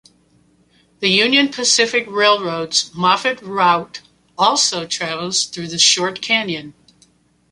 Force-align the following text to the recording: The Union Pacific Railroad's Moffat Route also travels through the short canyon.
The 0.99 1.09
Union 1.09 1.49
Pacific 1.49 2.05
Railroad's 2.07 2.91
Moffat 2.95 3.39
Route 3.43 4.01
also 4.35 4.87
travels 4.87 5.45
through 5.45 5.67
the 5.67 5.77
short 5.77 6.23
canyon. 6.23 6.73